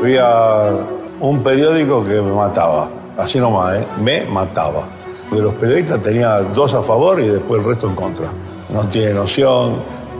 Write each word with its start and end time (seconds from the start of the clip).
Había 0.00 0.78
un 1.20 1.42
periódico 1.42 2.02
que 2.02 2.22
me 2.22 2.32
mataba, 2.32 2.88
así 3.18 3.38
nomás, 3.38 3.76
¿eh? 3.76 3.86
me 4.00 4.24
mataba. 4.24 4.84
De 5.30 5.42
los 5.42 5.52
periodistas 5.54 6.00
tenía 6.02 6.38
dos 6.38 6.72
a 6.72 6.82
favor 6.82 7.20
y 7.20 7.28
después 7.28 7.60
el 7.60 7.66
resto 7.68 7.86
en 7.86 7.94
contra. 7.94 8.32
No 8.70 8.86
tiene 8.86 9.12
noción, 9.12 9.74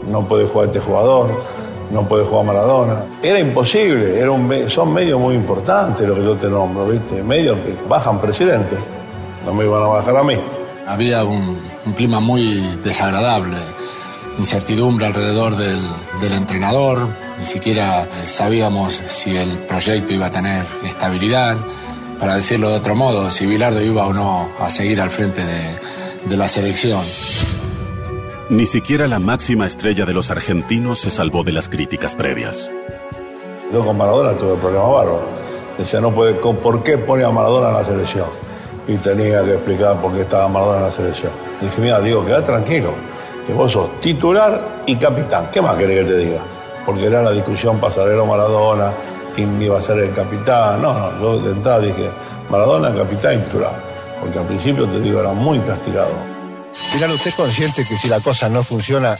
no 0.07 0.27
puede 0.27 0.45
jugar 0.45 0.67
este 0.67 0.79
jugador, 0.79 1.31
no 1.89 2.07
puede 2.07 2.25
jugar 2.25 2.45
Maradona. 2.45 3.05
Era 3.23 3.39
imposible, 3.39 4.19
era 4.19 4.31
son 4.69 4.93
medios 4.93 5.19
muy 5.19 5.33
importantes 5.33 6.07
los 6.07 6.15
que 6.15 6.25
yo 6.25 6.35
te 6.35 6.47
nombro, 6.47 6.85
¿viste? 6.85 7.23
Medios 7.23 7.57
que 7.61 7.75
bajan 7.89 8.19
presidentes, 8.21 8.77
no 9.45 9.53
me 9.55 9.65
iban 9.65 9.81
a 9.81 9.87
bajar 9.87 10.15
a 10.15 10.23
mí. 10.23 10.35
Había 10.85 11.23
un, 11.23 11.59
un 11.87 11.93
clima 11.93 12.19
muy 12.19 12.77
desagradable, 12.83 13.57
incertidumbre 14.37 15.07
alrededor 15.07 15.55
del, 15.55 15.79
del 16.21 16.33
entrenador, 16.33 17.07
ni 17.41 17.47
siquiera 17.47 18.07
sabíamos 18.25 19.01
si 19.07 19.35
el 19.35 19.57
proyecto 19.57 20.13
iba 20.13 20.27
a 20.27 20.29
tener 20.29 20.63
estabilidad. 20.85 21.57
Para 22.19 22.35
decirlo 22.35 22.69
de 22.69 22.75
otro 22.75 22.93
modo, 22.93 23.31
si 23.31 23.47
Bilardo 23.47 23.81
iba 23.81 24.05
o 24.05 24.13
no 24.13 24.51
a 24.59 24.69
seguir 24.69 25.01
al 25.01 25.09
frente 25.09 25.43
de, 25.43 25.79
de 26.29 26.37
la 26.37 26.47
selección. 26.47 27.01
Ni 28.49 28.67
siquiera 28.67 29.07
la 29.07 29.17
máxima 29.17 29.65
estrella 29.65 30.05
de 30.05 30.13
los 30.13 30.29
argentinos 30.29 30.99
se 30.99 31.09
salvó 31.09 31.43
de 31.43 31.51
las 31.51 31.67
críticas 31.67 32.13
previas. 32.13 32.69
Yo 33.73 33.83
con 33.83 33.97
Maradona 33.97 34.33
tuve 34.37 34.55
problemas 34.57 34.91
bárbaros. 34.91 35.21
Decía, 35.79 35.99
no 35.99 36.11
puede, 36.11 36.35
¿por 36.35 36.83
qué 36.83 36.99
pone 36.99 37.23
a 37.23 37.31
Maradona 37.31 37.69
en 37.69 37.73
la 37.73 37.85
selección? 37.85 38.27
Y 38.87 38.97
tenía 38.97 39.43
que 39.43 39.53
explicar 39.53 39.99
por 39.99 40.13
qué 40.13 40.21
estaba 40.21 40.47
Maradona 40.47 40.77
en 40.77 40.83
la 40.83 40.91
selección. 40.91 41.31
Y 41.59 41.65
dije, 41.65 41.81
mira, 41.81 41.99
digo, 42.01 42.23
queda 42.23 42.43
tranquilo, 42.43 42.93
que 43.47 43.53
vos 43.53 43.71
sos 43.71 43.99
titular 43.99 44.83
y 44.85 44.95
capitán. 44.97 45.49
¿Qué 45.51 45.59
más 45.59 45.75
querés 45.75 46.05
que 46.05 46.11
te 46.11 46.17
diga? 46.17 46.41
Porque 46.85 47.05
era 47.05 47.21
la 47.21 47.31
discusión 47.31 47.79
pasarelo 47.79 48.25
Maradona, 48.25 48.93
quién 49.35 49.61
iba 49.61 49.79
a 49.79 49.81
ser 49.81 49.99
el 49.99 50.13
capitán. 50.13 50.81
No, 50.81 50.93
no, 50.93 51.21
yo 51.21 51.39
de 51.39 51.51
entrada 51.51 51.79
dije, 51.79 52.09
Maradona, 52.49 52.93
capitán 52.93 53.35
y 53.35 53.37
titular. 53.43 53.79
Porque 54.19 54.39
al 54.39 54.45
principio, 54.45 54.87
te 54.87 54.99
digo, 54.99 55.19
era 55.19 55.33
muy 55.33 55.59
castigado. 55.59 56.11
Mirá, 56.93 57.07
¿usted 57.07 57.27
es 57.27 57.35
consciente 57.35 57.85
que 57.85 57.95
si 57.95 58.07
la 58.07 58.19
cosa 58.19 58.49
no 58.49 58.63
funciona, 58.63 59.15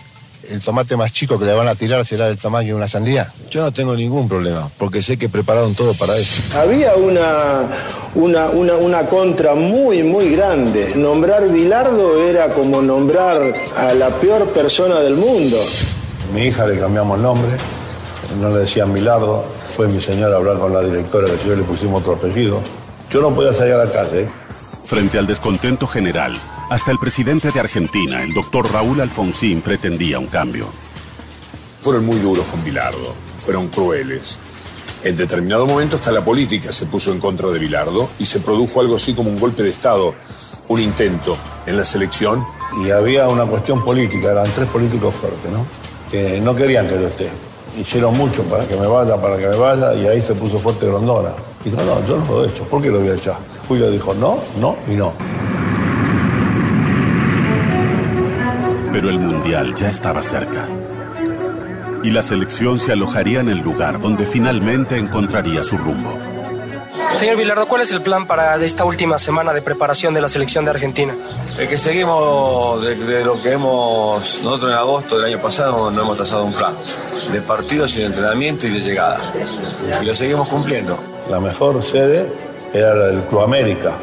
el 0.49 0.61
tomate 0.61 0.95
más 0.95 1.11
chico 1.11 1.39
que 1.39 1.45
le 1.45 1.53
van 1.53 1.67
a 1.67 1.75
tirar 1.75 2.05
será 2.05 2.27
del 2.27 2.37
tamaño 2.37 2.69
de 2.69 2.73
una 2.75 2.87
sandía? 2.87 3.31
Yo 3.49 3.61
no 3.61 3.71
tengo 3.71 3.95
ningún 3.95 4.27
problema, 4.27 4.69
porque 4.77 5.01
sé 5.01 5.17
que 5.17 5.29
prepararon 5.29 5.75
todo 5.75 5.93
para 5.93 6.17
eso. 6.17 6.41
Había 6.57 6.95
una, 6.95 7.63
una, 8.15 8.49
una, 8.49 8.73
una 8.75 9.05
contra 9.05 9.55
muy, 9.55 10.03
muy 10.03 10.31
grande. 10.35 10.93
Nombrar 10.95 11.49
Bilardo 11.49 12.21
era 12.23 12.49
como 12.49 12.81
nombrar 12.81 13.53
a 13.77 13.93
la 13.93 14.09
peor 14.09 14.49
persona 14.49 14.99
del 14.99 15.15
mundo. 15.15 15.57
Mi 16.33 16.43
hija 16.43 16.65
le 16.65 16.79
cambiamos 16.79 17.17
el 17.17 17.23
nombre, 17.23 17.51
no 18.39 18.49
le 18.49 18.59
decían 18.59 18.93
Bilardo. 18.93 19.43
Fue 19.69 19.89
mi 19.89 20.01
señora 20.01 20.35
a 20.35 20.37
hablar 20.37 20.59
con 20.59 20.71
la 20.71 20.81
directora, 20.81 21.27
que 21.27 21.49
yo 21.49 21.55
le 21.55 21.63
pusimos 21.63 22.01
otro 22.01 22.13
apellido. 22.13 22.61
Yo 23.09 23.21
no 23.21 23.35
podía 23.35 23.53
salir 23.53 23.73
a 23.73 23.85
la 23.85 23.91
calle. 23.91 24.29
Frente 24.85 25.17
al 25.17 25.27
descontento 25.27 25.87
general, 25.87 26.37
hasta 26.69 26.91
el 26.91 26.99
presidente 26.99 27.51
de 27.51 27.59
Argentina, 27.59 28.23
el 28.23 28.33
doctor 28.33 28.71
Raúl 28.71 29.01
Alfonsín, 29.01 29.61
pretendía 29.61 30.19
un 30.19 30.27
cambio. 30.27 30.67
Fueron 31.81 32.05
muy 32.05 32.19
duros 32.19 32.45
con 32.45 32.63
Bilardo, 32.63 33.13
fueron 33.37 33.67
crueles. 33.67 34.39
En 35.03 35.17
determinado 35.17 35.65
momento 35.65 35.97
hasta 35.97 36.11
la 36.11 36.23
política 36.23 36.71
se 36.71 36.85
puso 36.85 37.11
en 37.11 37.19
contra 37.19 37.49
de 37.49 37.59
Bilardo 37.59 38.11
y 38.19 38.25
se 38.25 38.39
produjo 38.39 38.79
algo 38.79 38.95
así 38.95 39.13
como 39.13 39.29
un 39.29 39.39
golpe 39.39 39.63
de 39.63 39.69
Estado, 39.69 40.15
un 40.69 40.79
intento 40.79 41.35
en 41.65 41.75
la 41.75 41.83
selección. 41.83 42.45
Y 42.85 42.91
había 42.91 43.27
una 43.27 43.45
cuestión 43.45 43.83
política, 43.83 44.31
eran 44.31 44.49
tres 44.53 44.69
políticos 44.69 45.13
fuertes, 45.15 45.51
¿no? 45.51 45.80
Que 46.11 46.41
no 46.41 46.53
querían 46.55 46.87
que 46.87 46.95
yo 46.95 47.07
esté. 47.07 47.29
Hicieron 47.79 48.17
mucho 48.17 48.43
para 48.43 48.67
que 48.67 48.75
me 48.75 48.85
vaya, 48.85 49.15
para 49.15 49.37
que 49.37 49.47
me 49.47 49.55
vaya, 49.55 49.93
y 49.93 50.05
ahí 50.05 50.21
se 50.21 50.35
puso 50.35 50.57
fuerte 50.59 50.85
Grondona. 50.85 51.31
Y 51.63 51.69
dijo, 51.69 51.81
no, 51.83 52.05
yo 52.05 52.17
no 52.17 52.25
lo 52.25 52.43
he 52.43 52.47
hecho, 52.47 52.63
¿por 52.65 52.81
qué 52.81 52.89
lo 52.89 52.99
voy 52.99 53.09
a 53.09 53.15
echar? 53.15 53.37
Julio 53.67 53.89
dijo, 53.89 54.13
no, 54.13 54.39
no 54.59 54.75
y 54.87 54.95
no. 54.95 55.13
Pero 58.91 59.09
el 59.09 59.19
Mundial 59.19 59.73
ya 59.75 59.89
estaba 59.89 60.21
cerca. 60.21 60.67
Y 62.03 62.09
la 62.11 62.21
selección 62.21 62.77
se 62.77 62.91
alojaría 62.91 63.39
en 63.39 63.47
el 63.47 63.59
lugar 63.59 64.01
donde 64.01 64.25
finalmente 64.25 64.97
encontraría 64.97 65.63
su 65.63 65.77
rumbo. 65.77 66.17
Señor 67.21 67.37
Bilardo, 67.37 67.67
¿cuál 67.67 67.83
es 67.83 67.91
el 67.91 68.01
plan 68.01 68.25
para 68.25 68.55
esta 68.65 68.83
última 68.83 69.19
semana 69.19 69.53
de 69.53 69.61
preparación 69.61 70.11
de 70.11 70.21
la 70.21 70.27
selección 70.27 70.65
de 70.65 70.71
Argentina? 70.71 71.15
El 71.55 71.67
que 71.67 71.77
seguimos 71.77 72.83
de, 72.83 72.95
de 72.95 73.23
lo 73.23 73.39
que 73.39 73.51
hemos, 73.51 74.41
nosotros 74.41 74.71
en 74.71 74.77
agosto 74.79 75.19
del 75.19 75.31
año 75.31 75.39
pasado 75.39 75.91
no 75.91 76.01
hemos 76.01 76.17
trazado 76.17 76.45
un 76.45 76.53
plan 76.55 76.73
de 77.31 77.39
partidos 77.43 77.95
y 77.95 77.99
de 77.99 78.07
entrenamiento 78.07 78.65
y 78.65 78.71
de 78.71 78.79
llegada. 78.79 79.19
Y 80.01 80.03
lo 80.03 80.15
seguimos 80.15 80.47
cumpliendo. 80.47 80.97
La 81.29 81.39
mejor 81.39 81.83
sede 81.83 82.25
era 82.73 82.95
la 82.95 83.05
del 83.05 83.21
Club 83.25 83.41
América. 83.41 83.99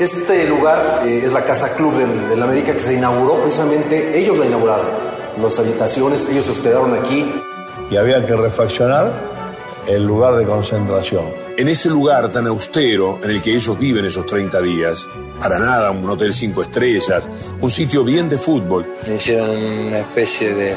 Este 0.00 0.48
lugar 0.48 1.02
eh, 1.04 1.20
es 1.22 1.34
la 1.34 1.44
Casa 1.44 1.74
Club 1.74 1.92
del, 1.98 2.30
del 2.30 2.42
América 2.42 2.72
que 2.72 2.80
se 2.80 2.94
inauguró 2.94 3.42
precisamente, 3.42 4.18
ellos 4.18 4.38
la 4.38 4.46
inauguraron. 4.46 4.86
Las 5.42 5.58
habitaciones, 5.58 6.30
ellos 6.30 6.46
se 6.46 6.52
hospedaron 6.52 6.94
aquí. 6.94 7.30
Y 7.90 7.98
había 7.98 8.24
que 8.24 8.34
refaccionar 8.34 9.12
el 9.88 10.04
lugar 10.04 10.36
de 10.36 10.44
concentración. 10.44 11.24
En 11.56 11.68
ese 11.68 11.88
lugar 11.88 12.30
tan 12.32 12.46
austero 12.46 13.18
en 13.22 13.30
el 13.30 13.42
que 13.42 13.54
ellos 13.54 13.78
viven 13.78 14.04
esos 14.04 14.26
30 14.26 14.60
días, 14.60 15.08
para 15.40 15.58
nada 15.58 15.90
un 15.90 16.08
hotel 16.08 16.32
cinco 16.32 16.62
estrellas, 16.62 17.28
un 17.60 17.70
sitio 17.70 18.04
bien 18.04 18.28
de 18.28 18.38
fútbol. 18.38 18.86
Hicieron 19.06 19.50
una 19.50 19.98
especie 20.00 20.54
de 20.54 20.76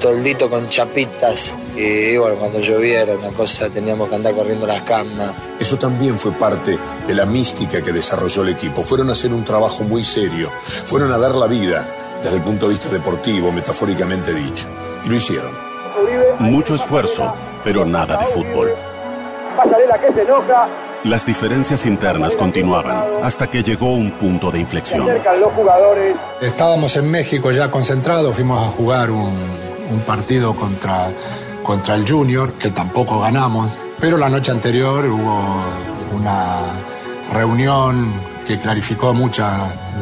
toldito 0.00 0.48
con 0.48 0.68
chapitas 0.68 1.54
y 1.76 2.16
bueno, 2.16 2.36
cuando 2.36 2.60
llovía 2.60 3.02
era 3.02 3.16
una 3.16 3.30
cosa, 3.30 3.68
teníamos 3.68 4.08
que 4.08 4.14
andar 4.16 4.34
corriendo 4.34 4.66
las 4.66 4.82
camas. 4.82 5.32
Eso 5.58 5.76
también 5.76 6.18
fue 6.18 6.32
parte 6.32 6.78
de 7.06 7.14
la 7.14 7.26
mística 7.26 7.82
que 7.82 7.92
desarrolló 7.92 8.42
el 8.42 8.50
equipo. 8.50 8.82
Fueron 8.82 9.08
a 9.08 9.12
hacer 9.12 9.32
un 9.32 9.44
trabajo 9.44 9.84
muy 9.84 10.04
serio, 10.04 10.50
fueron 10.84 11.12
a 11.12 11.18
dar 11.18 11.34
la 11.34 11.46
vida 11.46 12.18
desde 12.22 12.36
el 12.36 12.42
punto 12.42 12.66
de 12.66 12.74
vista 12.74 12.88
deportivo, 12.88 13.52
metafóricamente 13.52 14.34
dicho, 14.34 14.66
y 15.04 15.08
lo 15.08 15.16
hicieron. 15.16 15.52
Mucho 16.40 16.74
esfuerzo, 16.74 17.34
pero 17.64 17.84
nada 17.84 18.16
de 18.16 18.26
fútbol. 18.26 18.74
que 20.00 20.12
se 20.12 20.22
enoja. 20.22 20.68
Las 21.04 21.24
diferencias 21.24 21.86
internas 21.86 22.34
continuaban 22.34 23.04
hasta 23.22 23.48
que 23.48 23.62
llegó 23.62 23.94
un 23.94 24.10
punto 24.12 24.50
de 24.50 24.58
inflexión. 24.58 25.08
Estábamos 26.40 26.96
en 26.96 27.10
México 27.10 27.52
ya 27.52 27.70
concentrados, 27.70 28.34
fuimos 28.34 28.62
a 28.62 28.66
jugar 28.70 29.10
un, 29.10 29.32
un 29.90 30.00
partido 30.00 30.54
contra, 30.54 31.10
contra 31.62 31.94
el 31.94 32.08
Junior, 32.08 32.52
que 32.54 32.70
tampoco 32.70 33.20
ganamos, 33.20 33.78
pero 34.00 34.16
la 34.16 34.28
noche 34.28 34.50
anterior 34.50 35.06
hubo 35.06 35.64
una 36.16 36.62
reunión 37.32 38.12
que 38.46 38.58
clarificó 38.58 39.12
muchas 39.12 39.52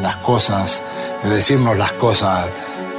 las 0.01 0.17
cosas, 0.17 0.81
de 1.23 1.29
decirnos 1.29 1.77
las 1.77 1.93
cosas 1.93 2.47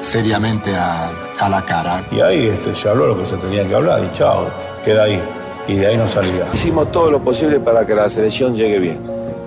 seriamente 0.01 0.75
a, 0.75 1.11
a 1.41 1.49
la 1.49 1.65
cara. 1.65 2.05
Y 2.11 2.21
ahí 2.21 2.47
este, 2.47 2.75
se 2.75 2.89
habló 2.89 3.07
lo 3.09 3.23
que 3.23 3.29
se 3.29 3.37
tenía 3.37 3.67
que 3.67 3.75
hablar 3.75 4.03
y 4.05 4.17
chao, 4.17 4.47
queda 4.85 5.05
ahí. 5.05 5.23
Y 5.67 5.75
de 5.75 5.87
ahí 5.87 5.97
no 5.97 6.09
salía. 6.11 6.47
Hicimos 6.53 6.91
todo 6.91 7.11
lo 7.11 7.21
posible 7.21 7.61
para 7.61 7.85
que 7.85 7.95
la 7.95 8.09
selección 8.09 8.55
llegue 8.55 8.79
bien 8.79 8.99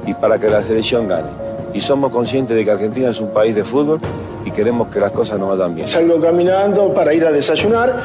y 0.06 0.14
para 0.14 0.38
que 0.38 0.50
la 0.50 0.62
selección 0.62 1.08
gane. 1.08 1.30
Y 1.74 1.82
somos 1.82 2.12
conscientes 2.12 2.56
de 2.56 2.64
que 2.64 2.72
Argentina 2.72 3.10
es 3.10 3.20
un 3.20 3.34
país 3.34 3.56
de 3.56 3.64
fútbol 3.64 4.00
y 4.46 4.52
queremos 4.52 4.90
que 4.90 5.00
las 5.00 5.12
cosas 5.12 5.40
nos 5.40 5.58
vayan 5.58 5.74
bien. 5.74 5.88
Salgo 5.88 6.20
caminando 6.20 6.94
para 6.94 7.14
ir 7.14 7.26
a 7.26 7.32
desayunar 7.32 7.96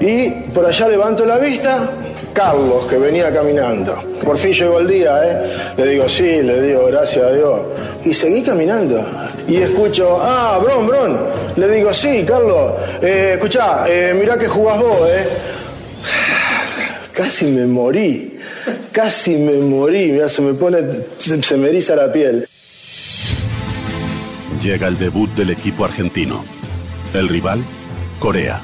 y 0.00 0.30
por 0.54 0.64
allá 0.64 0.88
levanto 0.88 1.26
la 1.26 1.38
vista, 1.38 1.90
Carlos, 2.32 2.86
que 2.86 2.96
venía 2.96 3.32
caminando. 3.32 3.94
Por 4.24 4.38
fin 4.38 4.52
llegó 4.52 4.78
el 4.78 4.88
día, 4.88 5.20
¿eh? 5.24 5.52
Le 5.76 5.86
digo, 5.88 6.08
sí, 6.08 6.42
le 6.42 6.62
digo, 6.62 6.86
gracias 6.86 7.24
a 7.24 7.32
Dios. 7.32 7.60
Y 8.04 8.14
seguí 8.14 8.42
caminando. 8.42 9.04
Y 9.48 9.56
escucho, 9.56 10.18
ah, 10.22 10.58
Bron, 10.62 10.86
Bron. 10.86 11.18
Le 11.56 11.68
digo, 11.68 11.92
sí, 11.92 12.24
Carlos, 12.26 12.72
eh, 13.02 13.32
escuchá, 13.34 13.84
eh, 13.88 14.14
mirá 14.18 14.38
que 14.38 14.48
jugás 14.48 14.80
vos, 14.80 15.08
¿eh? 15.08 15.28
Casi 17.12 17.44
me 17.46 17.66
morí, 17.66 18.38
casi 18.90 19.36
me 19.36 19.58
morí, 19.58 20.12
Mirá, 20.12 20.30
se 20.30 20.40
me 20.40 20.54
pone, 20.54 20.78
se, 21.18 21.42
se 21.42 21.56
me 21.58 21.68
eriza 21.68 21.94
la 21.94 22.10
piel. 22.10 22.48
Llega 24.62 24.88
el 24.88 24.98
debut 24.98 25.28
del 25.34 25.50
equipo 25.50 25.84
argentino. 25.84 26.42
El 27.12 27.28
rival, 27.28 27.62
Corea. 28.18 28.62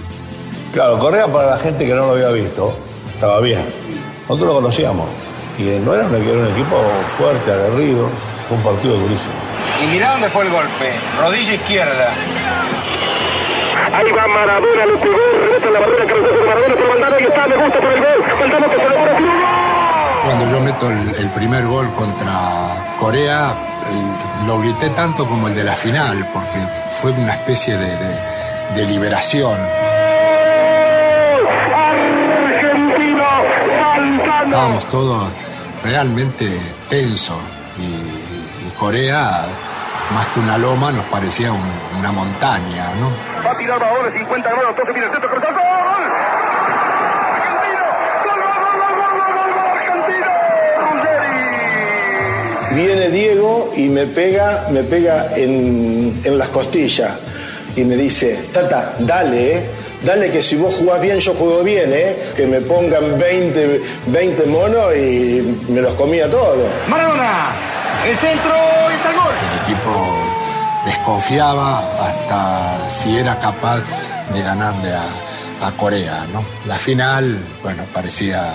Claro, 0.73 0.99
Corea 0.99 1.27
para 1.27 1.51
la 1.51 1.59
gente 1.59 1.87
que 1.87 1.95
no 1.95 2.07
lo 2.07 2.11
había 2.13 2.31
visto, 2.31 2.75
estaba 3.15 3.41
bien. 3.41 3.61
Nosotros 4.29 4.49
lo 4.49 4.55
conocíamos. 4.63 5.09
Y 5.59 5.65
no 5.85 5.95
era 5.95 6.07
un, 6.07 6.15
era 6.15 6.39
un 6.39 6.47
equipo 6.47 6.77
fuerte, 7.19 7.53
aguerrido. 7.53 8.09
Fue 8.49 8.57
un 8.57 8.63
partido 8.63 8.95
durísimo. 8.95 9.33
Y 9.83 9.87
mirá 9.89 10.13
dónde 10.13 10.29
fue 10.29 10.45
el 10.45 10.51
golpe. 10.51 10.93
Rodilla 11.21 11.55
izquierda. 11.55 12.15
Ahí 13.99 14.13
va 14.13 14.27
Maradona, 14.29 14.87
lo 14.87 14.97
pegó, 15.01 15.17
rebota 15.43 15.71
la 15.71 15.81
barrera, 15.81 16.05
cabezazo 16.07 16.35
de 16.35 16.47
Maradona, 16.47 16.75
por 16.77 16.89
Valdano, 16.89 17.17
y 17.21 17.25
está, 17.25 17.47
me 17.49 17.57
gusta 17.57 17.81
por 17.81 17.93
el 17.93 17.99
gol. 18.01 18.25
Valdano 18.41 18.67
que 18.71 18.77
se 18.77 18.83
lo 18.89 18.95
pone 18.95 19.11
Cuando 20.25 20.51
yo 20.53 20.61
meto 20.61 20.91
el, 20.91 21.15
el 21.17 21.29
primer 21.31 21.67
gol 21.67 21.91
contra 21.95 22.95
Corea, 23.01 23.55
el- 23.91 24.47
lo 24.47 24.61
grité 24.61 24.91
tanto 24.91 25.27
como 25.27 25.49
el 25.49 25.55
de 25.55 25.65
la 25.65 25.75
final, 25.75 26.29
porque 26.33 26.59
fue 27.01 27.11
una 27.11 27.33
especie 27.33 27.77
de, 27.77 27.87
de- 27.97 28.19
de 28.77 28.87
liberación. 28.87 29.59
Argentino, 31.75 33.25
estábamos 34.45 34.87
todos 34.89 35.29
realmente 35.83 36.49
tensos 36.89 37.37
y, 37.79 38.71
Corea, 38.79 39.45
más 40.15 40.27
que 40.29 40.39
una 40.41 40.57
loma, 40.57 40.93
nos 40.93 41.05
parecía 41.07 41.51
una 41.99 42.13
montaña, 42.13 42.87
¿no? 43.01 43.11
Tirar 43.59 43.83
ahora 43.83 44.11
50 44.17 44.51
grados, 44.51 44.71
entonces 44.71 44.95
viene 44.95 45.09
el 45.09 45.13
centro, 45.13 45.31
¡gol! 45.31 45.49
Viene 52.75 53.11
Diego 53.11 53.73
y 53.77 53.89
me 53.89 54.07
pega, 54.07 54.69
me 54.71 54.85
pega 54.85 55.37
en, 55.37 56.21
en 56.25 56.39
las 56.39 56.49
costillas 56.49 57.11
y 57.75 57.85
me 57.85 57.97
dice, 57.97 58.39
Tata, 58.53 58.95
dale, 59.01 59.59
¿eh? 59.59 59.71
dale 60.05 60.31
que 60.31 60.41
si 60.41 60.55
vos 60.55 60.75
jugás 60.75 61.01
bien, 61.01 61.19
yo 61.19 61.35
juego 61.35 61.65
bien, 61.65 61.93
¿eh? 61.93 62.17
que 62.37 62.47
me 62.47 62.61
pongan 62.61 63.19
20, 63.19 63.81
20 64.07 64.47
monos 64.47 64.97
y 64.97 65.57
me 65.69 65.81
los 65.81 65.95
comía 65.95 66.31
todos. 66.31 66.57
Maradona, 66.89 67.51
el 68.07 68.17
centro 68.17 68.55
y 68.91 68.95
está 68.95 69.11
el 69.11 69.17
gol. 69.17 69.35
El 69.53 69.73
equipo 69.73 70.18
desconfiaba 71.09 71.79
hasta 72.07 72.91
si 72.91 73.17
era 73.17 73.39
capaz 73.39 73.81
de 74.31 74.43
ganarle 74.43 74.93
a, 74.93 75.67
a 75.67 75.71
Corea, 75.73 76.27
¿no? 76.35 76.45
La 76.67 76.77
final, 76.77 77.39
bueno, 77.63 77.83
parecía 77.95 78.53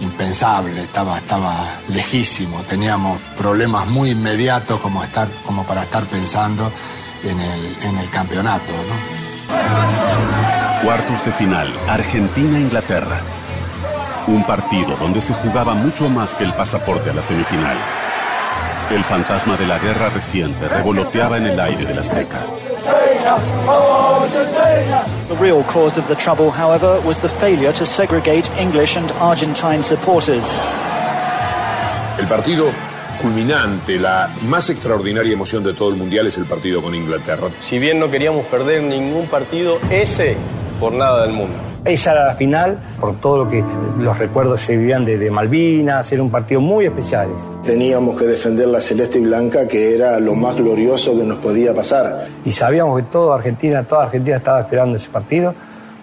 impensable, 0.00 0.82
estaba, 0.82 1.18
estaba 1.18 1.54
lejísimo, 1.90 2.62
teníamos 2.68 3.20
problemas 3.38 3.86
muy 3.86 4.10
inmediatos 4.10 4.80
como, 4.80 5.04
estar, 5.04 5.28
como 5.46 5.62
para 5.62 5.84
estar 5.84 6.02
pensando 6.06 6.72
en 7.22 7.40
el, 7.40 7.76
en 7.84 7.98
el 7.98 8.10
campeonato. 8.10 8.72
Cuartos 10.82 11.24
de 11.24 11.30
final, 11.30 11.72
Argentina-Inglaterra. 11.88 13.20
Un 14.26 14.44
partido 14.44 14.96
donde 14.96 15.20
se 15.20 15.32
jugaba 15.32 15.74
mucho 15.74 16.08
más 16.08 16.34
que 16.34 16.42
el 16.42 16.54
pasaporte 16.54 17.10
a 17.10 17.14
la 17.14 17.22
semifinal. 17.22 17.76
El 18.90 19.02
fantasma 19.02 19.56
de 19.56 19.66
la 19.66 19.78
guerra 19.78 20.10
reciente 20.10 20.68
revoloteaba 20.68 21.38
en 21.38 21.46
el 21.46 21.58
aire 21.58 21.86
del 21.86 21.98
Azteca. 21.98 22.40
The 25.28 25.36
real 25.40 25.64
cause 25.64 25.98
of 25.98 26.06
the 26.06 26.14
trouble, 26.14 26.50
however, 26.50 27.00
was 27.04 27.18
the 27.18 27.28
failure 27.28 27.72
to 27.72 27.86
segregate 27.86 28.50
English 28.58 28.96
and 28.96 29.10
Argentine 29.20 29.82
supporters. 29.82 30.60
El 32.18 32.26
partido 32.26 32.66
culminante, 33.22 33.98
la 33.98 34.30
más 34.48 34.68
extraordinaria 34.68 35.32
emoción 35.32 35.64
de 35.64 35.72
todo 35.72 35.88
el 35.88 35.96
Mundial 35.96 36.26
es 36.26 36.36
el 36.36 36.44
partido 36.44 36.82
con 36.82 36.94
Inglaterra. 36.94 37.48
Si 37.60 37.78
bien 37.78 37.98
no 37.98 38.10
queríamos 38.10 38.44
perder 38.46 38.82
ningún 38.82 39.26
partido, 39.28 39.78
ese 39.90 40.36
por 40.78 40.92
nada 40.92 41.22
del 41.22 41.32
mundo. 41.32 41.73
Esa 41.84 42.12
era 42.12 42.24
la 42.24 42.34
final, 42.34 42.78
por 42.98 43.16
todo 43.16 43.44
lo 43.44 43.50
que 43.50 43.62
los 43.98 44.18
recuerdos 44.18 44.62
se 44.62 44.74
vivían 44.74 45.04
de, 45.04 45.18
de 45.18 45.30
Malvinas, 45.30 46.10
era 46.10 46.22
un 46.22 46.30
partido 46.30 46.60
muy 46.60 46.86
especial. 46.86 47.28
Teníamos 47.62 48.16
que 48.16 48.24
defender 48.24 48.68
la 48.68 48.80
celeste 48.80 49.18
y 49.18 49.22
blanca, 49.22 49.68
que 49.68 49.94
era 49.94 50.18
lo 50.18 50.34
más 50.34 50.56
glorioso 50.56 51.14
que 51.14 51.24
nos 51.24 51.38
podía 51.38 51.74
pasar. 51.74 52.24
Y 52.44 52.52
sabíamos 52.52 53.00
que 53.00 53.06
toda 53.10 53.36
Argentina, 53.36 53.82
toda 53.82 54.04
Argentina 54.04 54.38
estaba 54.38 54.62
esperando 54.62 54.96
ese 54.96 55.10
partido 55.10 55.54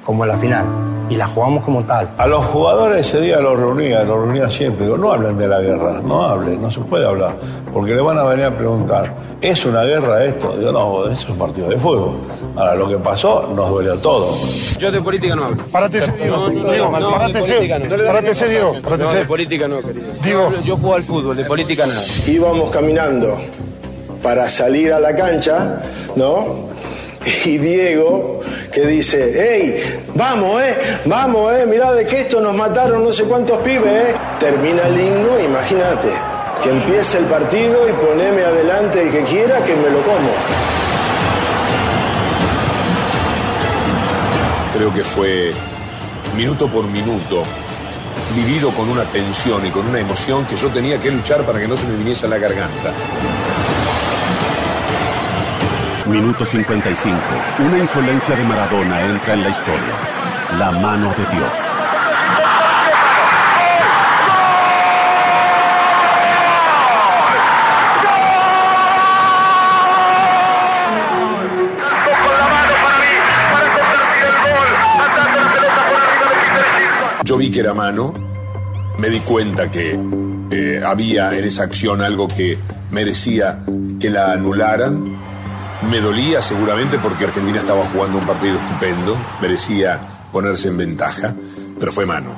como 0.06 0.26
la 0.26 0.38
final. 0.38 0.66
Y 1.10 1.16
la 1.16 1.28
jugamos 1.28 1.64
como 1.64 1.84
tal. 1.84 2.10
A 2.18 2.26
los 2.28 2.46
jugadores 2.46 3.08
ese 3.08 3.20
día 3.20 3.40
los 3.40 3.60
reunía, 3.60 4.04
los 4.04 4.18
reunía 4.18 4.50
siempre. 4.50 4.86
Digo, 4.86 4.98
no 4.98 5.12
hablen 5.12 5.38
de 5.38 5.48
la 5.48 5.60
guerra, 5.60 6.00
no 6.02 6.22
hablen, 6.22 6.62
no 6.62 6.72
se 6.72 6.80
puede 6.82 7.06
hablar. 7.06 7.36
Porque 7.74 7.94
le 7.94 8.02
van 8.02 8.18
a 8.18 8.24
venir 8.24 8.46
a 8.46 8.58
preguntar, 8.58 9.14
¿es 9.42 9.66
una 9.66 9.84
guerra 9.84 10.24
esto? 10.24 10.56
Digo, 10.58 10.72
no, 10.72 11.08
es 11.10 11.28
un 11.28 11.38
partido 11.38 11.70
de 11.70 11.76
fútbol. 11.76 12.16
Ahora, 12.56 12.76
lo 12.76 12.88
que 12.88 12.98
pasó 12.98 13.52
nos 13.56 13.70
duele 13.70 13.92
a 13.92 13.96
todos. 13.96 14.78
Yo 14.78 14.92
de 14.92 15.02
política 15.02 15.36
no 15.36 15.46
hablo. 15.46 15.64
Párate, 15.72 16.00
Diego. 16.18 16.50
Diego, 16.50 16.92
párate, 16.92 17.42
Diego. 18.50 18.76
No, 18.82 18.98
de 18.98 19.26
política 19.26 19.68
no, 19.68 19.82
querido. 19.82 20.08
Digo. 20.22 20.54
Yo 20.64 20.78
juego 20.78 20.96
al 20.96 21.04
fútbol, 21.04 21.38
de 21.38 21.46
política 21.46 21.86
nada. 21.86 22.02
Íbamos 22.28 22.70
caminando 22.70 23.42
para 24.22 24.50
salir 24.50 24.94
a 24.94 25.00
la 25.00 25.16
cancha, 25.16 25.82
¿no? 26.16 26.70
Y 27.46 27.58
Diego 27.60 28.40
que 28.72 28.86
dice, 28.86 29.32
hey, 29.36 30.02
vamos, 30.16 30.62
eh, 30.62 30.76
vamos, 31.06 31.54
eh, 31.54 31.66
mirá 31.68 31.92
de 31.94 32.06
que 32.06 32.22
esto 32.22 32.40
nos 32.40 32.56
mataron 32.56 33.04
no 33.04 33.12
sé 33.12 33.26
cuántos 33.26 33.58
pibes, 33.60 33.86
eh. 33.86 34.16
Termina 34.40 34.88
el 34.88 35.00
himno, 35.00 35.40
imagínate, 35.40 36.10
que 36.64 36.70
empiece 36.70 37.20
el 37.20 37.26
partido 37.26 37.88
y 37.88 37.92
poneme 37.94 38.44
adelante 38.44 39.04
el 39.04 39.12
que 39.12 39.22
quiera 39.24 39.64
que 39.64 39.76
me 39.76 39.90
lo 39.90 40.02
como. 40.02 40.32
Creo 44.74 44.94
que 44.94 45.04
fue 45.04 45.54
minuto 46.36 46.68
por 46.68 46.86
minuto 46.86 47.44
vivido 48.36 48.72
con 48.72 48.90
una 48.90 49.04
tensión 49.04 49.66
y 49.66 49.70
con 49.70 49.86
una 49.86 50.00
emoción 50.00 50.46
que 50.46 50.56
yo 50.56 50.70
tenía 50.70 51.00
que 51.00 51.12
luchar 51.12 51.46
para 51.46 51.60
que 51.60 51.68
no 51.68 51.76
se 51.76 51.88
me 51.88 51.98
viniese 51.98 52.26
a 52.26 52.30
la 52.30 52.38
garganta. 52.38 52.94
Minuto 56.06 56.46
55. 56.46 57.18
Una 57.60 57.80
insolencia 57.80 58.36
de 58.36 58.44
Maradona 58.44 59.02
entra 59.02 59.34
en 59.34 59.44
la 59.44 59.50
historia. 59.50 59.94
La 60.58 60.72
mano 60.72 61.14
de 61.18 61.26
Dios. 61.36 61.81
Vi 77.42 77.50
que 77.50 77.62
era 77.62 77.74
mano, 77.74 78.14
me 79.00 79.10
di 79.10 79.20
cuenta 79.22 79.72
que 79.72 79.98
eh, 80.52 80.80
había 80.86 81.34
en 81.34 81.44
esa 81.44 81.64
acción 81.64 82.04
algo 82.04 82.28
que 82.28 82.60
merecía 82.92 83.64
que 84.00 84.12
la 84.12 84.34
anularan. 84.34 85.18
Me 85.90 86.00
dolía 86.00 86.44
seguramente 86.44 87.00
porque 87.00 87.26
Argentina 87.26 87.58
estaba 87.58 87.82
jugando 87.92 88.20
un 88.20 88.28
partido 88.28 88.58
estupendo, 88.58 89.18
merecía 89.42 90.00
ponerse 90.32 90.68
en 90.68 90.78
ventaja, 90.78 91.34
pero 91.80 91.92
fue 91.92 92.06
mano. 92.06 92.30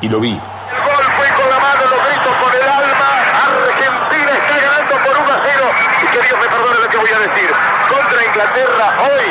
Y 0.00 0.08
lo 0.08 0.20
vi. 0.20 0.30
El 0.30 0.82
gol 0.86 1.04
fue 1.18 1.26
con 1.34 1.50
la 1.50 1.58
mano, 1.58 1.82
lo 1.90 1.98
grito 2.06 2.30
con 2.38 2.52
el 2.54 2.68
alma. 2.78 3.10
Argentina 3.50 4.32
está 4.38 4.54
ganando 4.54 4.94
por 5.02 5.14
1 5.18 5.32
a 5.34 5.40
0. 5.50 5.66
Y 5.98 6.06
que 6.14 6.20
Dios 6.30 6.38
me 6.38 6.46
perdone 6.46 6.78
lo 6.78 6.90
que 6.94 6.98
voy 7.02 7.10
a 7.10 7.20
decir. 7.26 7.50
Contra 7.90 8.18
Inglaterra 8.22 8.86
hoy, 9.02 9.26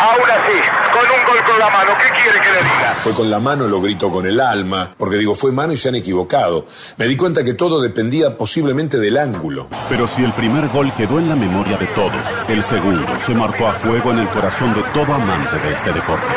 aún 0.00 0.28
así, 0.32 0.58
con 0.96 1.04
un 1.12 1.20
gol 1.28 1.44
con 1.44 1.58
la 1.60 1.61
mano. 1.72 1.92
¿Qué 1.98 2.22
quiere 2.22 2.40
que 2.40 2.52
le 2.52 2.62
diga? 2.62 2.94
Fue 2.96 3.14
con 3.14 3.30
la 3.30 3.40
mano, 3.40 3.66
lo 3.66 3.80
grito 3.80 4.10
con 4.10 4.26
el 4.26 4.40
alma, 4.40 4.94
porque 4.96 5.16
digo, 5.16 5.34
fue 5.34 5.52
mano 5.52 5.72
y 5.72 5.76
se 5.76 5.88
han 5.88 5.94
equivocado. 5.96 6.66
Me 6.96 7.06
di 7.06 7.16
cuenta 7.16 7.42
que 7.42 7.54
todo 7.54 7.80
dependía 7.80 8.36
posiblemente 8.36 8.98
del 8.98 9.16
ángulo. 9.16 9.68
Pero 9.88 10.06
si 10.06 10.22
el 10.24 10.32
primer 10.32 10.68
gol 10.68 10.92
quedó 10.94 11.18
en 11.18 11.28
la 11.28 11.36
memoria 11.36 11.76
de 11.76 11.86
todos, 11.88 12.34
el 12.48 12.62
segundo 12.62 13.18
se 13.18 13.34
marcó 13.34 13.66
a 13.66 13.72
fuego 13.72 14.10
en 14.10 14.18
el 14.18 14.28
corazón 14.28 14.74
de 14.74 14.82
todo 14.94 15.14
amante 15.14 15.58
de 15.58 15.72
este 15.72 15.92
deporte. 15.92 16.32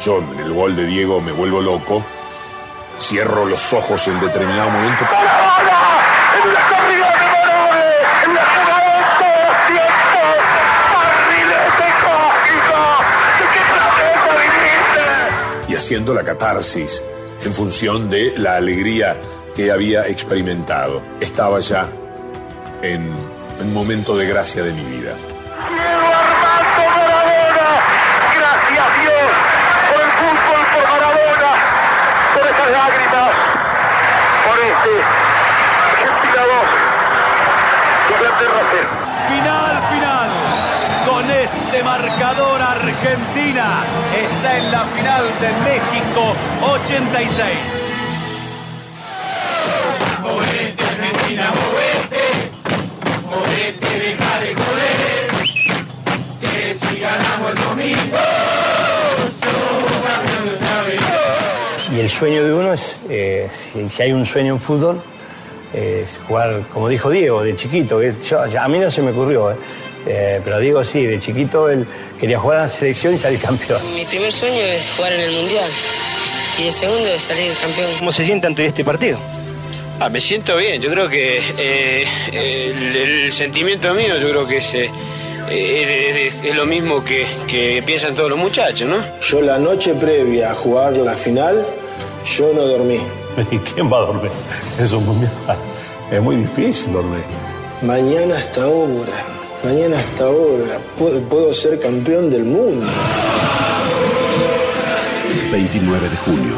Yo 0.00 0.18
en 0.18 0.40
el 0.40 0.52
gol 0.52 0.74
de 0.76 0.86
Diego 0.86 1.20
me 1.20 1.32
vuelvo 1.32 1.60
loco, 1.60 2.04
cierro 2.98 3.44
los 3.44 3.72
ojos 3.72 4.06
en 4.08 4.18
determinado 4.20 4.70
momento. 4.70 5.04
En 5.04 6.54
la 6.54 6.68
corrida 6.68 7.10
de 7.10 7.26
Morone, 7.26 7.84
en 8.24 8.34
la 8.34 8.44
jugada 8.46 8.94
de 8.94 9.32
200. 9.40 10.00
Barrilete 10.94 11.88
cógico. 12.00 12.78
¿De 13.38 13.44
qué 13.52 13.60
planeta 13.70 14.32
viniste? 14.40 15.72
y 15.72 15.74
haciendo 15.76 16.14
la 16.14 16.24
catarsis 16.24 17.02
en 17.44 17.52
función 17.52 18.08
de 18.10 18.34
la 18.38 18.56
alegría 18.56 19.16
que 19.54 19.70
había 19.70 20.06
experimentado. 20.06 21.02
Estaba 21.20 21.60
ya 21.60 21.86
en 22.82 23.12
un 23.60 23.74
momento 23.74 24.16
de 24.16 24.26
gracia 24.26 24.62
de 24.62 24.72
mi 24.72 24.82
vida. 24.84 25.14
Diego 25.68 26.06
Armando 26.14 26.82
Maradona. 26.96 27.68
Gracias 28.36 28.88
Dios 29.00 29.32
por 29.90 30.00
el 30.00 30.10
fútbol, 30.20 30.62
por 30.72 30.84
Maradona, 30.90 31.52
por 32.34 32.44
esas 32.46 32.70
lágrimas, 32.70 33.30
por 34.46 34.58
este 34.60 34.92
Argentina 35.90 36.42
2, 36.46 36.66
Inglaterra 38.08 38.28
0. 38.28 38.29
Final, 38.40 39.82
final. 39.90 40.30
Con 41.06 41.30
este 41.30 41.82
marcador 41.82 42.62
Argentina 42.62 43.84
está 44.14 44.56
en 44.56 44.72
la 44.72 44.84
final 44.84 45.24
de 45.40 45.48
México 45.68 46.34
86. 46.62 47.58
Movete 50.22 50.84
Argentina, 50.84 51.52
movete, 51.60 52.24
movete, 53.28 53.98
deja 53.98 54.40
de 54.40 54.54
joder, 54.54 55.30
que 56.40 56.74
si 56.74 57.00
ganamos 57.00 57.50
el 57.50 57.64
domingo. 57.64 58.18
Y 61.92 62.00
el 62.00 62.08
sueño 62.08 62.44
de 62.44 62.54
uno 62.54 62.72
es, 62.72 63.00
eh, 63.10 63.50
si, 63.52 63.88
si 63.88 64.02
hay 64.02 64.12
un 64.12 64.24
sueño 64.24 64.54
en 64.54 64.60
fútbol, 64.60 65.02
es 65.74 66.18
jugar, 66.26 66.62
como 66.72 66.88
dijo 66.88 67.10
Diego, 67.10 67.42
de 67.42 67.54
chiquito. 67.56 68.00
yo- 68.02 68.40
a 68.60 68.68
mí 68.68 68.78
no 68.78 68.90
se 68.90 69.02
me 69.02 69.10
ocurrió, 69.12 69.50
eh. 69.52 69.56
Eh, 70.06 70.40
pero 70.42 70.58
Diego 70.58 70.82
sí, 70.82 71.04
de 71.04 71.18
chiquito 71.18 71.68
él 71.68 71.86
quería 72.18 72.38
jugar 72.38 72.58
a 72.58 72.62
la 72.62 72.68
selección 72.70 73.14
y 73.14 73.18
salir 73.18 73.38
campeón. 73.38 73.80
Mi 73.94 74.04
primer 74.06 74.32
sueño 74.32 74.56
es 74.60 74.86
jugar 74.96 75.12
en 75.12 75.20
el 75.20 75.30
Mundial 75.32 75.68
y 76.58 76.68
el 76.68 76.72
segundo 76.72 77.06
es 77.06 77.20
salir 77.22 77.52
campeón. 77.60 77.90
¿Cómo 77.98 78.10
se 78.10 78.24
siente 78.24 78.46
ante 78.46 78.64
este 78.64 78.82
partido? 78.82 79.18
Ah, 80.00 80.08
me 80.08 80.18
siento 80.20 80.56
bien, 80.56 80.80
yo 80.80 80.90
creo 80.90 81.08
que 81.10 81.42
eh, 81.58 82.06
el, 82.32 82.96
el 82.96 83.32
sentimiento 83.34 83.92
mío 83.92 84.16
yo 84.18 84.30
creo 84.30 84.46
que 84.46 84.56
es, 84.56 84.72
es 84.74 86.54
lo 86.54 86.64
mismo 86.64 87.04
que, 87.04 87.26
que 87.46 87.82
piensan 87.84 88.14
todos 88.14 88.30
los 88.30 88.38
muchachos, 88.38 88.88
¿no? 88.88 88.96
Yo 89.20 89.42
la 89.42 89.58
noche 89.58 89.92
previa 89.94 90.52
a 90.52 90.54
jugar 90.54 90.94
la 90.96 91.12
final, 91.12 91.66
yo 92.38 92.52
no 92.54 92.62
dormí. 92.62 92.98
¿Y 93.50 93.58
quién 93.58 93.90
va 93.90 93.98
a 93.98 94.00
dormir? 94.00 94.30
Es 94.78 94.92
un 94.92 95.06
mundial. 95.06 95.32
Es 96.10 96.22
muy 96.22 96.36
difícil 96.36 96.92
dormir. 96.92 97.24
Mañana 97.82 98.36
hasta 98.36 98.64
ahora, 98.64 99.24
mañana 99.64 99.98
hasta 99.98 100.24
ahora, 100.24 100.78
puedo, 100.98 101.20
puedo 101.22 101.52
ser 101.52 101.80
campeón 101.80 102.28
del 102.28 102.44
mundo. 102.44 102.86
29 105.50 106.08
de 106.08 106.16
junio, 106.16 106.54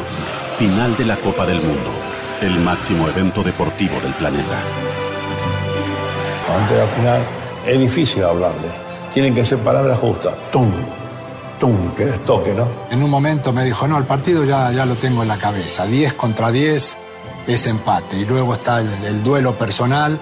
final 0.58 0.96
de 0.96 1.04
la 1.04 1.16
Copa 1.16 1.46
del 1.46 1.58
Mundo, 1.58 1.90
el 2.40 2.58
máximo 2.60 3.08
evento 3.08 3.42
deportivo 3.42 4.00
del 4.00 4.12
planeta. 4.14 4.58
Antes 6.56 6.76
de 6.76 6.82
la 6.84 6.88
final 6.88 7.22
es 7.66 7.78
difícil 7.78 8.24
hablarle. 8.24 8.68
Tienen 9.14 9.34
que 9.34 9.44
ser 9.44 9.58
palabras 9.58 9.98
justas. 9.98 10.34
Tum, 10.50 10.72
tum, 11.62 11.94
que 11.94 12.04
les 12.06 12.24
toque, 12.24 12.52
¿no? 12.54 12.66
En 12.90 13.04
un 13.04 13.08
momento 13.08 13.52
me 13.52 13.64
dijo, 13.64 13.86
no, 13.86 13.96
el 13.96 14.02
partido 14.04 14.44
ya, 14.44 14.72
ya 14.72 14.84
lo 14.84 14.96
tengo 14.96 15.22
en 15.22 15.28
la 15.28 15.36
cabeza. 15.36 15.86
10 15.86 16.14
contra 16.14 16.50
10 16.50 16.96
es 17.46 17.66
empate. 17.68 18.16
Y 18.16 18.24
luego 18.24 18.54
está 18.54 18.80
el, 18.80 18.88
el 19.06 19.22
duelo 19.22 19.54
personal 19.54 20.18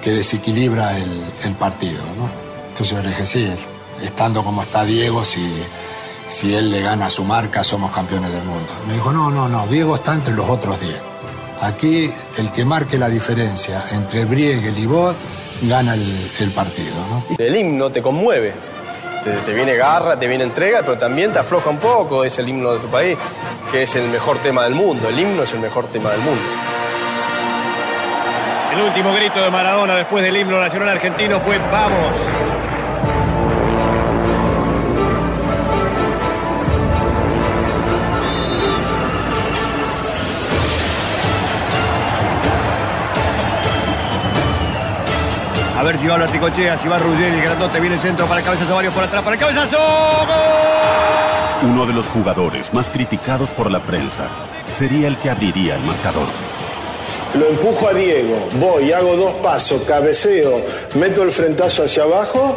que 0.00 0.12
desequilibra 0.12 0.96
el, 0.96 1.10
el 1.42 1.52
partido, 1.54 2.00
¿no? 2.16 2.28
Entonces 2.68 2.96
yo 2.96 3.02
le 3.02 3.08
dije, 3.08 3.26
sí, 3.26 3.52
estando 4.04 4.44
como 4.44 4.62
está 4.62 4.84
Diego, 4.84 5.24
si, 5.24 5.44
si 6.28 6.54
él 6.54 6.70
le 6.70 6.80
gana 6.80 7.06
a 7.06 7.10
su 7.10 7.24
marca, 7.24 7.64
somos 7.64 7.90
campeones 7.90 8.32
del 8.32 8.44
mundo. 8.44 8.72
Me 8.86 8.94
dijo, 8.94 9.12
no, 9.12 9.32
no, 9.32 9.48
no, 9.48 9.66
Diego 9.66 9.96
está 9.96 10.14
entre 10.14 10.32
los 10.32 10.48
otros 10.48 10.78
10. 10.80 10.94
Aquí 11.60 12.08
el 12.38 12.52
que 12.52 12.64
marque 12.64 12.98
la 12.98 13.08
diferencia 13.08 13.82
entre 13.90 14.26
Briegel 14.26 14.78
y 14.78 14.86
vos 14.86 15.16
gana 15.62 15.94
el, 15.94 16.30
el 16.38 16.50
partido, 16.52 16.94
¿no? 17.10 17.24
El 17.36 17.56
himno 17.56 17.90
te 17.90 18.00
conmueve. 18.00 18.54
Te, 19.24 19.54
viene 19.54 19.74
garra, 19.74 20.18
te 20.18 20.28
viene 20.28 20.44
entrega, 20.44 20.80
pero 20.80 20.98
también 20.98 21.32
te 21.32 21.38
afloja 21.38 21.70
un 21.70 21.78
poco. 21.78 22.24
Es 22.24 22.38
el 22.38 22.48
himno 22.48 22.72
de 22.74 22.78
tu 22.78 22.88
país, 22.88 23.16
que 23.72 23.82
es 23.82 23.96
el 23.96 24.08
mejor 24.08 24.38
tema 24.38 24.64
del 24.64 24.74
mundo. 24.74 25.08
El 25.08 25.18
himno 25.18 25.44
es 25.44 25.52
el 25.52 25.60
mejor 25.60 25.86
tema 25.86 26.10
del 26.10 26.20
mundo. 26.20 26.42
El 28.74 28.82
último 28.82 29.14
grito 29.14 29.40
de 29.40 29.50
Maradona 29.50 29.96
después 29.96 30.22
del 30.22 30.36
himno 30.36 30.60
nacional 30.60 30.90
argentino 30.90 31.40
fue 31.40 31.58
vamos. 31.70 32.53
Ver 45.84 45.98
si 45.98 46.06
va 46.06 46.16
la 46.16 46.24
Articochea, 46.24 46.78
si 46.78 46.88
va 46.88 46.98
Ruggeri, 46.98 47.36
el 47.36 47.42
grandote, 47.42 47.78
viene 47.78 47.96
el 47.96 48.00
centro 48.00 48.26
para 48.26 48.40
el 48.40 48.46
cabezazo, 48.46 48.74
varios 48.74 48.94
por 48.94 49.04
atrás, 49.04 49.22
para 49.22 49.34
el 49.34 49.40
cabezazo. 49.40 49.76
¡Gol! 49.76 51.70
Uno 51.70 51.86
de 51.86 51.92
los 51.92 52.06
jugadores 52.06 52.72
más 52.72 52.88
criticados 52.88 53.50
por 53.50 53.70
la 53.70 53.80
prensa 53.80 54.28
sería 54.78 55.08
el 55.08 55.18
que 55.18 55.30
abriría 55.30 55.76
el 55.76 55.82
marcador. 55.82 56.26
Lo 57.38 57.48
empujo 57.48 57.88
a 57.88 57.92
Diego, 57.92 58.48
voy, 58.60 58.92
hago 58.92 59.16
dos 59.16 59.32
pasos, 59.34 59.82
cabeceo, 59.82 60.64
meto 60.94 61.22
el 61.22 61.30
frentazo 61.30 61.84
hacia 61.84 62.04
abajo. 62.04 62.56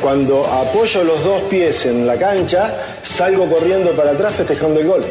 Cuando 0.00 0.44
apoyo 0.46 1.04
los 1.04 1.22
dos 1.24 1.42
pies 1.42 1.86
en 1.86 2.06
la 2.06 2.18
cancha, 2.18 2.76
salgo 3.00 3.48
corriendo 3.48 3.92
para 3.92 4.12
atrás 4.12 4.34
festejando 4.34 4.80
el 4.80 4.86
gol. 4.86 5.04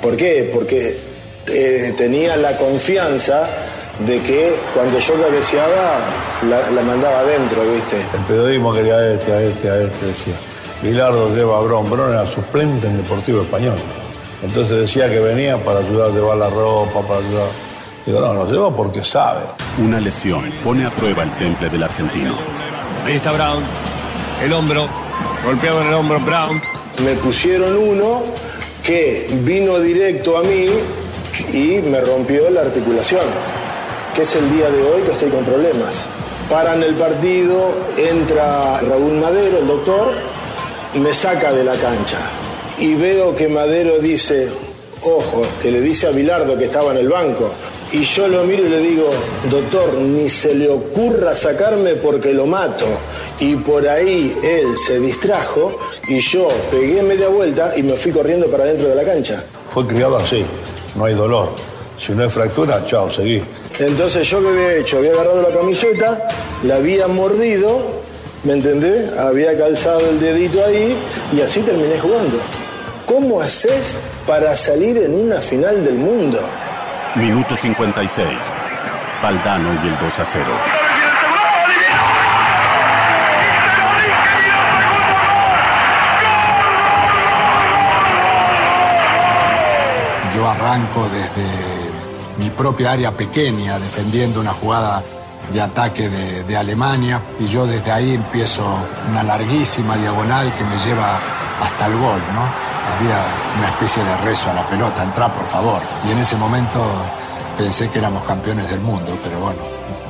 ¿Por 0.00 0.16
qué? 0.16 0.50
Porque 0.52 0.96
eh, 1.48 1.94
tenía 1.96 2.36
la 2.36 2.56
confianza 2.56 3.48
de 4.00 4.20
que 4.22 4.54
cuando 4.74 4.98
yo 4.98 5.14
cabeceaba, 5.14 6.00
la, 6.48 6.70
la 6.70 6.82
mandaba 6.82 7.20
adentro, 7.20 7.62
¿viste? 7.72 7.96
El 8.14 8.24
periodismo 8.26 8.72
quería 8.72 8.96
a 8.96 9.12
este, 9.12 9.32
a 9.32 9.40
este, 9.42 9.70
a 9.70 9.80
este, 9.80 10.06
decía. 10.06 10.34
Bilardo 10.82 11.34
lleva 11.34 11.58
a 11.58 11.60
Bron. 11.62 11.88
Bron 11.90 12.12
era 12.12 12.26
suplente 12.26 12.86
en 12.86 12.98
Deportivo 12.98 13.42
Español. 13.42 13.76
Entonces 14.42 14.78
decía 14.78 15.08
que 15.08 15.18
venía 15.18 15.56
para 15.56 15.80
ayudar 15.80 16.10
a 16.10 16.14
llevar 16.14 16.36
la 16.36 16.50
ropa, 16.50 17.00
para 17.00 17.20
ayudar. 17.20 17.48
Digo, 18.04 18.20
no, 18.20 18.34
lo 18.34 18.50
lleva 18.50 18.74
porque 18.74 19.02
sabe. 19.02 19.40
Una 19.78 19.98
lesión 19.98 20.50
pone 20.62 20.86
a 20.86 20.90
prueba 20.90 21.22
el 21.22 21.30
temple 21.32 21.70
del 21.70 21.82
argentino. 21.82 22.34
Ahí 23.04 23.16
está 23.16 23.32
Brown. 23.32 23.64
El 24.42 24.52
hombro. 24.52 24.86
Golpeado 25.44 25.80
en 25.80 25.88
el 25.88 25.94
hombro 25.94 26.20
Brown. 26.20 26.60
Me 27.02 27.14
pusieron 27.14 27.76
uno 27.76 28.22
que 28.84 29.26
vino 29.42 29.80
directo 29.80 30.36
a 30.36 30.42
mí 30.42 30.68
y 31.52 31.82
me 31.82 32.00
rompió 32.00 32.48
la 32.50 32.62
articulación, 32.62 33.22
que 34.16 34.22
es 34.22 34.34
el 34.34 34.50
día 34.50 34.70
de 34.70 34.82
hoy 34.82 35.02
que 35.02 35.10
estoy 35.12 35.28
con 35.28 35.44
problemas. 35.44 36.06
Paran 36.48 36.82
el 36.82 36.94
partido, 36.94 37.76
entra 37.98 38.80
Raúl 38.80 39.12
Madero, 39.12 39.58
el 39.58 39.66
doctor, 39.66 40.12
me 40.94 41.12
saca 41.12 41.52
de 41.52 41.62
la 41.62 41.74
cancha 41.74 42.18
y 42.78 42.94
veo 42.94 43.34
que 43.34 43.46
Madero 43.46 43.98
dice, 43.98 44.48
ojo, 45.02 45.42
que 45.60 45.70
le 45.70 45.82
dice 45.82 46.06
a 46.06 46.12
Bilardo 46.12 46.56
que 46.56 46.64
estaba 46.64 46.92
en 46.92 46.98
el 46.98 47.08
banco. 47.10 47.50
Y 47.92 48.04
yo 48.04 48.26
lo 48.26 48.44
miro 48.44 48.64
y 48.64 48.70
le 48.70 48.78
digo, 48.78 49.10
doctor, 49.50 49.92
ni 49.94 50.30
se 50.30 50.54
le 50.54 50.70
ocurra 50.70 51.34
sacarme 51.34 51.96
porque 51.96 52.32
lo 52.32 52.46
mato. 52.46 52.86
Y 53.38 53.56
por 53.56 53.86
ahí 53.86 54.34
él 54.42 54.78
se 54.78 54.98
distrajo 54.98 55.78
y 56.08 56.20
yo 56.20 56.48
pegué 56.70 57.02
media 57.02 57.28
vuelta 57.28 57.74
y 57.76 57.82
me 57.82 57.92
fui 57.96 58.12
corriendo 58.12 58.46
para 58.46 58.64
dentro 58.64 58.88
de 58.88 58.94
la 58.94 59.04
cancha. 59.04 59.44
Fue 59.74 59.86
criado 59.86 60.16
así, 60.16 60.44
no 60.94 61.04
hay 61.04 61.14
dolor. 61.14 61.50
Si 61.98 62.12
no 62.12 62.22
hay 62.22 62.30
fractura, 62.30 62.84
chao, 62.86 63.10
seguí. 63.10 63.42
Entonces 63.78 64.26
yo 64.28 64.40
qué 64.40 64.48
había 64.48 64.74
hecho, 64.76 64.98
había 64.98 65.12
agarrado 65.12 65.42
la 65.42 65.58
camiseta, 65.58 66.28
la 66.62 66.76
había 66.76 67.06
mordido, 67.08 68.02
¿me 68.44 68.54
entendés? 68.54 69.12
Había 69.18 69.56
calzado 69.58 70.00
el 70.08 70.18
dedito 70.18 70.64
ahí 70.64 70.98
y 71.36 71.42
así 71.42 71.60
terminé 71.60 71.98
jugando. 71.98 72.38
¿Cómo 73.04 73.40
haces 73.40 73.98
para 74.26 74.56
salir 74.56 74.96
en 74.96 75.14
una 75.14 75.40
final 75.40 75.84
del 75.84 75.96
mundo? 75.96 76.38
Minuto 77.16 77.54
56. 77.54 78.28
Valdano 79.22 79.78
y 79.84 79.88
el 79.88 79.98
2 79.98 80.18
a 80.18 80.24
0. 80.24 80.44
Yo 90.34 90.48
arranco 90.48 91.08
desde 91.08 91.85
mi 92.38 92.50
propia 92.50 92.92
área 92.92 93.12
pequeña 93.12 93.78
defendiendo 93.78 94.40
una 94.40 94.52
jugada 94.52 95.02
de 95.52 95.60
ataque 95.60 96.08
de, 96.08 96.56
Alemania 96.56 97.20
y 97.38 97.46
yo 97.46 97.66
desde 97.66 97.92
ahí 97.92 98.14
empiezo 98.14 98.64
una 99.10 99.22
larguísima 99.22 99.96
diagonal 99.96 100.52
que 100.54 100.64
me 100.64 100.78
lleva 100.78 101.20
hasta 101.62 101.86
el 101.86 101.92
gol, 101.92 102.20
¿no? 102.34 102.42
Había 102.94 103.22
una 103.58 103.68
especie 103.68 104.02
de 104.02 104.16
rezo 104.18 104.50
a 104.50 104.54
la 104.54 104.66
pelota, 104.66 105.04
entra 105.04 105.32
por 105.32 105.44
favor. 105.44 105.80
Y 106.08 106.12
en 106.12 106.18
ese 106.18 106.36
momento 106.36 106.82
pensé 107.58 107.90
que 107.90 107.98
éramos 107.98 108.24
campeones 108.24 108.70
del 108.70 108.80
mundo, 108.80 109.16
pero 109.22 109.38
bueno, 109.40 109.58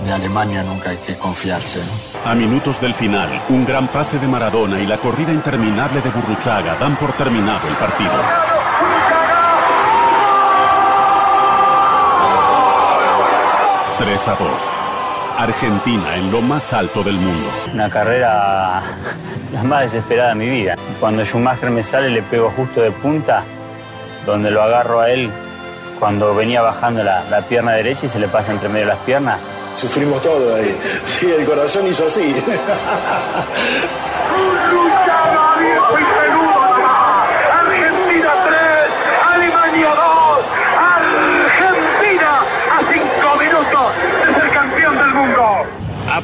de 0.04 0.12
Alemania 0.12 0.62
nunca 0.62 0.90
hay 0.90 0.98
que 0.98 1.16
confiarse. 1.16 1.80
A 2.24 2.34
minutos 2.34 2.80
del 2.80 2.94
final, 2.94 3.42
un 3.48 3.64
gran 3.64 3.88
pase 3.88 4.18
de 4.18 4.28
Maradona 4.28 4.80
y 4.80 4.86
la 4.86 4.98
corrida 4.98 5.32
interminable 5.32 6.00
de 6.00 6.10
Burruchaga 6.10 6.76
dan 6.76 6.96
por 6.96 7.12
terminado 7.12 7.66
el 7.68 7.74
partido. 7.74 8.55
Tres 13.98 14.28
a 14.28 14.34
2. 14.34 14.48
Argentina 15.38 16.16
en 16.16 16.30
lo 16.30 16.42
más 16.42 16.72
alto 16.72 17.02
del 17.02 17.14
mundo. 17.14 17.48
Una 17.72 17.88
carrera 17.88 18.82
la 19.52 19.62
más 19.62 19.82
desesperada 19.82 20.30
de 20.30 20.34
mi 20.34 20.48
vida. 20.48 20.76
Cuando 21.00 21.24
Schumacher 21.24 21.70
me 21.70 21.82
sale, 21.82 22.10
le 22.10 22.22
pego 22.22 22.50
justo 22.50 22.82
de 22.82 22.90
punta, 22.90 23.42
donde 24.26 24.50
lo 24.50 24.62
agarro 24.62 25.00
a 25.00 25.10
él 25.10 25.30
cuando 25.98 26.34
venía 26.34 26.60
bajando 26.60 27.02
la, 27.02 27.24
la 27.30 27.40
pierna 27.40 27.72
derecha 27.72 28.04
y 28.04 28.08
se 28.10 28.18
le 28.18 28.28
pasa 28.28 28.52
entre 28.52 28.68
medio 28.68 28.86
de 28.86 28.92
las 28.92 29.00
piernas. 29.00 29.38
Sufrimos 29.76 30.20
todo 30.20 30.54
ahí. 30.54 30.78
Sí, 31.04 31.30
el 31.30 31.46
corazón 31.46 31.86
hizo 31.86 32.06
así. 32.06 32.34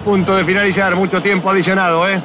punto 0.02 0.36
de 0.36 0.44
finalizar, 0.44 0.94
mucho 0.96 1.22
tiempo 1.22 1.48
adicionado, 1.50 2.08
¿eh? 2.08 2.20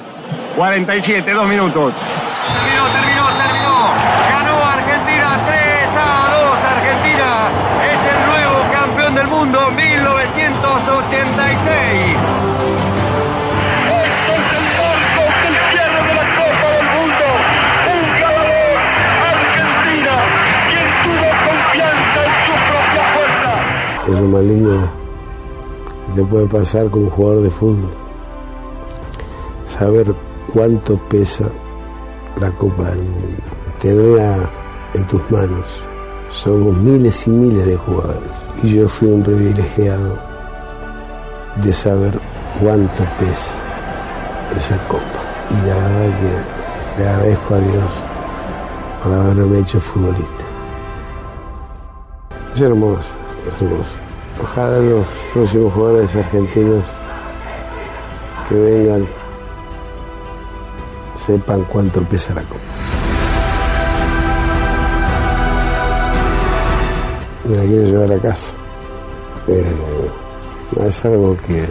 47, 0.55 1.31
dos 1.31 1.47
minutos. 1.47 1.93
Terminó, 1.93 2.87
terminó, 2.87 3.27
terminó. 3.37 3.93
Ganó 4.29 4.65
Argentina 4.65 5.39
3 5.47 5.87
a 5.95 6.33
2. 6.33 6.57
Argentina 6.75 7.49
es 7.85 7.99
el 8.13 8.19
nuevo 8.27 8.57
campeón 8.73 9.15
del 9.15 9.27
mundo 9.27 9.71
1986. 9.71 12.17
es 24.03 24.09
lo 24.13 24.27
más 24.27 24.41
lindo 24.41 25.06
te 26.17 26.25
puede 26.25 26.47
pasar 26.47 26.89
como 26.89 27.11
jugador 27.11 27.43
de 27.43 27.51
fútbol. 27.51 27.93
Saber 29.65 30.15
cuánto 30.51 30.97
pesa 31.09 31.47
la 32.41 32.49
Copa 32.53 32.85
del 32.85 33.03
Mundo. 33.03 33.43
Tenerla 33.79 34.49
en 34.95 35.07
tus 35.07 35.21
manos. 35.29 35.67
Somos 36.31 36.75
miles 36.77 37.27
y 37.27 37.29
miles 37.29 37.67
de 37.67 37.77
jugadores. 37.77 38.49
Y 38.63 38.77
yo 38.77 38.87
fui 38.87 39.09
un 39.09 39.21
privilegiado 39.21 40.17
de 41.61 41.71
saber 41.71 42.19
cuánto 42.63 43.03
pesa 43.19 43.51
esa 44.57 44.79
copa. 44.87 45.21
Y 45.51 45.67
la 45.67 45.75
verdad 45.75 46.19
que 46.19 47.03
le 47.03 47.09
agradezco 47.09 47.53
a 47.53 47.59
Dios 47.59 47.91
por 49.03 49.13
haberme 49.13 49.59
hecho 49.59 49.79
futbolista. 49.79 50.45
Es 52.55 52.61
hermoso. 52.61 53.13
Ojalá 54.41 54.77
los 54.79 55.05
próximos 55.33 55.73
jugadores 55.73 56.15
argentinos 56.15 56.85
que 58.47 58.55
vengan 58.55 59.07
sepan 61.15 61.63
cuánto 61.63 62.01
pesa 62.03 62.35
la 62.35 62.43
copa. 62.43 62.61
Me 67.45 67.55
la 67.55 67.63
quiero 67.63 67.83
llevar 67.83 68.11
a 68.11 68.21
casa. 68.21 68.53
Eh, 69.47 70.09
es 70.85 71.05
algo 71.05 71.35
que, 71.37 71.65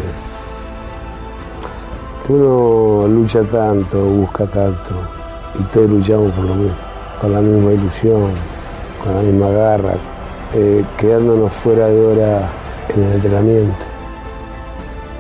que 2.27 2.33
uno 2.33 3.07
lucha 3.07 3.43
tanto, 3.45 3.99
busca 4.01 4.47
tanto, 4.47 4.95
y 5.55 5.63
todos 5.65 5.91
luchamos 5.91 6.33
por 6.33 6.45
lo 6.45 6.55
mismo, 6.55 6.77
con 7.21 7.33
la 7.33 7.41
misma 7.41 7.73
ilusión, 7.73 8.31
con 9.05 9.15
la 9.15 9.21
misma 9.21 9.49
garra, 9.51 9.95
eh, 10.55 10.85
quedándonos 10.97 11.53
fuera 11.53 11.89
de 11.89 12.01
hora 12.05 12.51
en 12.95 13.03
el 13.03 13.13
entrenamiento 13.15 13.85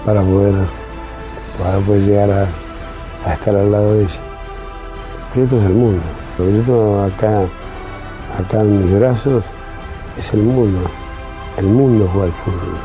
para 0.04 0.23
poder, 0.23 0.54
para 1.59 1.78
poder 1.78 2.02
llegar 2.02 2.30
a, 2.30 3.33
estar 3.33 3.56
al 3.56 3.73
lado 3.73 3.95
de 3.95 4.04
ella. 4.04 4.21
Esto 5.35 5.56
es 5.56 5.64
el 5.64 5.75
mundo. 5.75 6.02
Lo 6.38 6.45
que 6.47 6.52
yo 6.54 6.62
tengo 6.62 7.02
acá, 7.02 7.42
acá 8.38 8.61
en 8.61 8.78
mis 8.78 8.99
brazos 8.99 9.45
es 10.16 10.33
el 10.33 10.42
mundo. 10.42 10.88
El 11.56 11.66
mundo 11.66 12.09
juega 12.12 12.26
al 12.26 12.33
fútbol. 12.33 12.76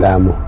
La 0.00 0.14
amo. 0.14 0.45